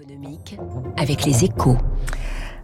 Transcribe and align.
économique 0.00 0.58
avec 0.96 1.24
les 1.24 1.44
échos. 1.44 1.76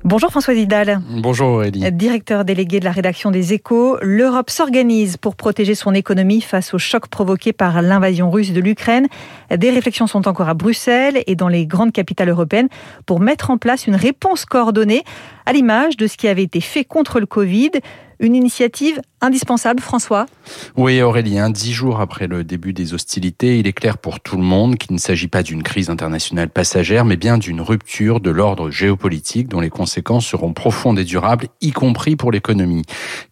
Bonjour 0.02 0.30
François 0.30 0.54
Vidal. 0.54 1.00
Bonjour 1.22 1.48
Aurélie. 1.48 1.92
Directeur 1.92 2.44
délégué 2.44 2.80
de 2.80 2.84
la 2.84 2.90
rédaction 2.90 3.30
des 3.30 3.52
Échos, 3.52 3.98
l'Europe 4.02 4.50
s'organise 4.50 5.16
pour 5.16 5.36
protéger 5.36 5.74
son 5.76 5.94
économie 5.94 6.40
face 6.40 6.74
au 6.74 6.78
choc 6.78 7.06
provoqué 7.06 7.52
par 7.52 7.82
l'invasion 7.82 8.30
russe 8.30 8.52
de 8.52 8.60
l'Ukraine. 8.60 9.06
Des 9.54 9.70
réflexions 9.70 10.06
sont 10.08 10.26
encore 10.26 10.48
à 10.48 10.54
Bruxelles 10.54 11.22
et 11.26 11.36
dans 11.36 11.48
les 11.48 11.66
grandes 11.66 11.92
capitales 11.92 12.30
européennes 12.30 12.68
pour 13.06 13.20
mettre 13.20 13.50
en 13.50 13.58
place 13.58 13.86
une 13.86 13.96
réponse 13.96 14.44
coordonnée 14.44 15.04
à 15.46 15.52
l'image 15.52 15.96
de 15.96 16.06
ce 16.08 16.16
qui 16.16 16.26
avait 16.26 16.42
été 16.42 16.60
fait 16.60 16.84
contre 16.84 17.20
le 17.20 17.26
Covid. 17.26 17.70
Une 18.20 18.36
initiative 18.36 19.00
indispensable, 19.22 19.80
François? 19.80 20.26
Oui, 20.76 21.00
Aurélie, 21.00 21.38
dix 21.52 21.72
jours 21.72 22.00
après 22.00 22.26
le 22.26 22.44
début 22.44 22.74
des 22.74 22.92
hostilités, 22.92 23.58
il 23.58 23.66
est 23.66 23.72
clair 23.72 23.96
pour 23.96 24.20
tout 24.20 24.36
le 24.36 24.42
monde 24.42 24.76
qu'il 24.76 24.92
ne 24.92 24.98
s'agit 24.98 25.26
pas 25.26 25.42
d'une 25.42 25.62
crise 25.62 25.88
internationale 25.88 26.50
passagère, 26.50 27.06
mais 27.06 27.16
bien 27.16 27.38
d'une 27.38 27.62
rupture 27.62 28.20
de 28.20 28.30
l'ordre 28.30 28.70
géopolitique 28.70 29.48
dont 29.48 29.60
les 29.60 29.70
conséquences 29.70 30.26
seront 30.26 30.52
profondes 30.52 30.98
et 30.98 31.04
durables, 31.04 31.46
y 31.62 31.72
compris 31.72 32.14
pour 32.14 32.30
l'économie. 32.30 32.82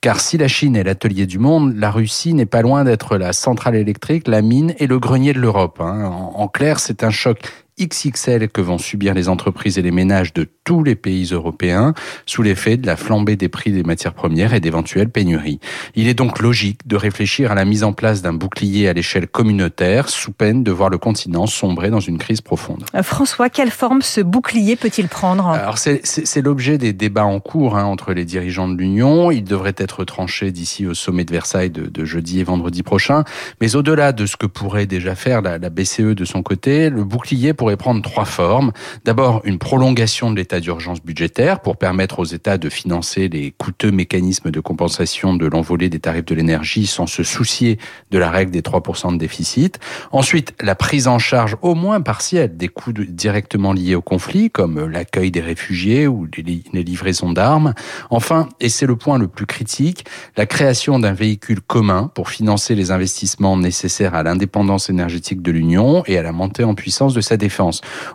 Car 0.01 0.21
si 0.21 0.39
la 0.39 0.49
Chine 0.49 0.75
est 0.75 0.85
l'atelier 0.85 1.27
du 1.27 1.39
monde, 1.39 1.77
la 1.77 1.91
Russie 1.91 2.33
n'est 2.33 2.47
pas 2.47 2.63
loin 2.63 2.85
d'être 2.85 3.19
la 3.19 3.35
centrale 3.35 3.77
électrique, 3.77 4.27
la 4.27 4.41
mine 4.41 4.75
et 4.79 4.87
le 4.87 4.99
grenier 4.99 5.35
de 5.35 5.39
l'Europe. 5.39 5.83
Hein. 5.83 6.11
En 6.35 6.49
clair, 6.49 6.81
c'est 6.81 7.05
un 7.05 7.11
choc 7.11 7.68
XXL 7.79 8.49
que 8.49 8.61
vont 8.61 8.79
subir 8.79 9.15
les 9.15 9.29
entreprises 9.29 9.79
et 9.79 9.83
les 9.83 9.91
ménages 9.91 10.33
de 10.33 10.47
tous 10.65 10.83
les 10.83 10.97
pays 10.97 11.31
européens 11.33 11.95
sous 12.27 12.43
l'effet 12.43 12.77
de 12.77 12.87
la 12.87 12.97
flambée 12.97 13.37
des 13.37 13.49
prix 13.49 13.73
des 13.73 13.83
matières 13.83 14.15
premières 14.15 14.55
et 14.55 14.61
d'éventuelles 14.61 15.11
pénuries. 15.11 15.61
Il 15.95 16.09
est 16.09 16.15
donc 16.15 16.41
logique 16.41 16.87
de 16.87 16.97
réfléchir 16.97 17.53
à 17.53 17.55
la 17.55 17.65
mise 17.65 17.85
en 17.85 17.93
place 17.93 18.23
d'un 18.23 18.33
bouclier 18.33 18.89
à 18.89 18.93
l'échelle 18.93 19.29
communautaire 19.29 20.09
sous 20.09 20.33
peine 20.33 20.65
de 20.65 20.71
voir 20.71 20.91
le 20.91 20.99
continent 20.99 21.47
sombrer 21.47 21.91
dans 21.91 22.01
une 22.01 22.19
crise 22.19 22.41
profonde. 22.41 22.85
Euh, 22.95 23.03
François, 23.03 23.49
quelle 23.49 23.71
forme 23.71 24.03
ce 24.03 24.21
bouclier 24.21 24.77
peut-il 24.77 25.09
prendre? 25.09 25.49
Alors 25.49 25.79
c'est 25.79 26.43
l'objet 26.43 26.79
des 26.79 26.93
débats 26.93 27.25
en 27.25 27.41
cours 27.41 27.77
hein, 27.77 27.85
entre 27.85 28.13
les 28.13 28.25
dirigeants 28.25 28.69
de 28.69 28.77
l'Union. 28.77 29.31
Il 29.31 29.45
devrait 29.45 29.75
être 29.77 30.05
tranché 30.05 30.51
d'ici 30.51 30.87
au 30.87 30.95
sommet 30.95 31.25
de 31.25 31.33
Versailles 31.33 31.71
de, 31.71 32.05
jeudi 32.05 32.41
et 32.41 32.45
vendredi 32.45 32.83
prochain. 32.83 33.25
Mais 33.61 33.77
au-delà 33.77 34.13
de 34.13 34.27
ce 34.27 34.37
que 34.37 34.47
pourrait 34.47 34.87
déjà 34.87 35.15
faire 35.15 35.43
la, 35.43 35.59
la 35.59 35.71
BCE 35.71 36.15
de 36.15 36.25
son 36.25 36.43
côté, 36.43 36.91
le 36.91 37.05
bouclier 37.05 37.53
pourrait 37.53 37.68
prendre 37.77 38.03
trois 38.03 38.25
formes. 38.25 38.73
D'abord, 39.05 39.43
une 39.45 39.59
prolongation 39.59 40.31
de 40.31 40.37
l'état 40.37 40.61
d'urgence 40.61 41.03
budgétaire 41.03 41.61
pour 41.61 41.77
permettre 41.77 42.19
aux 42.19 42.25
États 42.25 42.59
de 42.59 42.69
financer 42.69 43.29
les 43.29 43.53
coûteux 43.53 43.91
mécanismes 43.91 44.51
de 44.51 44.61
compensation 44.61 45.35
de 45.35 45.47
l'envolée 45.47 45.89
des 45.89 46.01
tarifs 46.01 46.25
de 46.25 46.35
l'énergie 46.35 46.87
sans 46.87 47.07
se 47.07 47.23
soucier 47.23 47.79
de 48.11 48.19
la 48.19 48.31
règle 48.31 48.51
des 48.51 48.63
3% 48.63 49.13
de 49.13 49.19
déficit. 49.19 49.79
Ensuite, 50.13 50.55
la 50.61 50.75
prise 50.75 51.09
en 51.09 51.19
charge 51.19 51.57
au 51.63 51.75
moins 51.75 52.01
partielle 52.01 52.57
des 52.57 52.69
coûts 52.69 52.93
directement 52.93 53.73
liés 53.73 53.95
au 53.95 54.03
conflit, 54.03 54.51
comme 54.51 54.87
l'accueil 54.87 55.31
des 55.31 55.41
réfugiés 55.41 56.07
ou 56.07 56.27
les 56.37 56.83
livraisons 56.83 57.33
d'armes. 57.33 57.75
Enfin, 58.11 58.49
et 58.61 58.69
c'est 58.69 58.87
le 58.87 58.97
point 58.97 59.19
le 59.19 59.29
plus 59.29 59.47
critique, 59.47 60.05
la 60.37 60.47
création 60.47 60.99
d'un 60.99 61.13
véhicule 61.13 61.61
commun 61.61 62.11
pour 62.15 62.31
financer 62.31 62.75
les 62.75 62.91
investissements 62.91 63.57
nécessaires 63.57 64.15
à 64.15 64.23
l'indépendance 64.23 64.91
énergétique 64.91 65.43
de 65.43 65.51
l'Union 65.51 66.03
et 66.07 66.19
à 66.19 66.23
la 66.23 66.33
montée 66.33 66.65
en 66.65 66.75
puissance 66.75 67.15
de 67.15 67.21
sa 67.21 67.37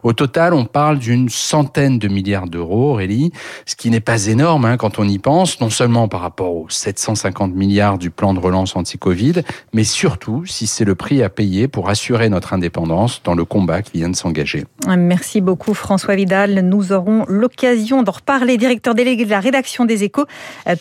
Au 0.03 0.13
total, 0.13 0.53
on 0.53 0.65
parle 0.65 0.99
d'une 0.99 1.29
centaine 1.29 1.99
de 1.99 2.07
milliards 2.07 2.47
d'euros, 2.47 2.91
Aurélie, 2.91 3.31
ce 3.65 3.75
qui 3.75 3.89
n'est 3.89 3.99
pas 3.99 4.27
énorme 4.27 4.65
hein, 4.65 4.77
quand 4.77 4.99
on 4.99 5.07
y 5.07 5.19
pense, 5.19 5.59
non 5.59 5.69
seulement 5.69 6.07
par 6.07 6.21
rapport 6.21 6.55
aux 6.55 6.69
750 6.69 7.53
milliards 7.53 7.97
du 7.97 8.09
plan 8.09 8.33
de 8.33 8.39
relance 8.39 8.75
anti-Covid, 8.75 9.41
mais 9.73 9.83
surtout 9.83 10.45
si 10.45 10.67
c'est 10.67 10.85
le 10.85 10.95
prix 10.95 11.23
à 11.23 11.29
payer 11.29 11.67
pour 11.67 11.89
assurer 11.89 12.29
notre 12.29 12.53
indépendance 12.53 13.21
dans 13.23 13.35
le 13.35 13.45
combat 13.45 13.81
qui 13.81 13.97
vient 13.97 14.09
de 14.09 14.15
s'engager. 14.15 14.65
Merci 14.87 15.41
beaucoup 15.41 15.73
François 15.73 16.15
Vidal. 16.15 16.61
Nous 16.61 16.91
aurons 16.91 17.25
l'occasion 17.27 18.03
d'en 18.03 18.11
reparler. 18.11 18.57
Directeur 18.57 18.95
délégué 18.95 19.25
de 19.25 19.29
la 19.29 19.39
rédaction 19.39 19.85
des 19.85 20.03
échos, 20.03 20.25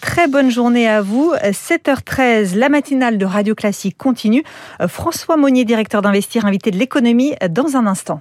très 0.01 0.29
bonne 0.29 0.51
journée 0.51 0.89
à 0.89 1.03
vous. 1.03 1.33
7h13, 1.43 2.57
la 2.57 2.69
matinale 2.69 3.19
de 3.19 3.25
Radio 3.25 3.55
Classique 3.55 3.97
continue. 3.97 4.43
François 4.87 5.37
Monnier, 5.37 5.65
directeur 5.65 6.03
d'Investir, 6.03 6.47
invité 6.47 6.71
de 6.71 6.79
l'économie, 6.79 7.35
dans 7.51 7.77
un 7.77 7.87
instant. 7.87 8.21